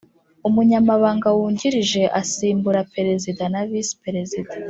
umunyamabanga 0.47 1.27
wungirije 1.37 2.03
Asimbura 2.21 2.81
perezida 2.93 3.43
na 3.53 3.61
visi 3.69 3.93
perezida 4.03 4.49